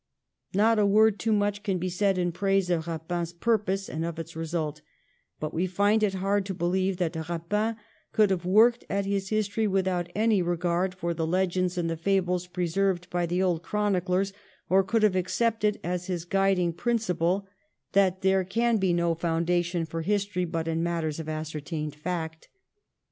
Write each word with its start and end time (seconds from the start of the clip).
Not 0.55 0.79
a 0.79 0.85
word 0.87 1.19
too 1.19 1.31
much 1.31 1.61
can 1.61 1.77
be 1.77 1.87
said 1.87 2.17
in 2.17 2.31
praise 2.31 2.71
of 2.71 2.87
Eapin's 2.87 3.33
purpose 3.33 3.87
and 3.87 4.03
of 4.03 4.17
its 4.17 4.35
result, 4.35 4.81
but 5.39 5.53
we 5.53 5.67
find 5.67 6.01
it 6.01 6.15
hard 6.15 6.43
to 6.47 6.55
believe 6.55 6.97
that 6.97 7.13
Eapin 7.15 7.75
could 8.11 8.31
have 8.31 8.43
worked 8.43 8.83
at 8.89 9.05
his 9.05 9.29
history 9.29 9.67
without 9.67 10.09
any 10.15 10.41
regard 10.41 10.95
for 10.95 11.13
the 11.13 11.27
legends 11.27 11.77
and 11.77 11.87
the 11.87 11.95
fables 11.95 12.47
preserved 12.47 13.11
by 13.11 13.27
the 13.27 13.43
old 13.43 13.61
chroniclers, 13.61 14.33
or 14.71 14.83
could 14.83 15.03
have 15.03 15.15
accepted 15.15 15.79
as 15.83 16.07
his 16.07 16.25
guiding 16.25 16.73
principle 16.73 17.47
that 17.91 18.23
there 18.23 18.43
can 18.43 18.77
be 18.77 18.93
no 18.93 19.13
foundation 19.13 19.85
for 19.85 20.01
history 20.01 20.45
but 20.45 20.67
in 20.67 20.81
matters 20.81 21.19
of 21.19 21.29
ascertained 21.29 21.93
fact. 21.93 22.47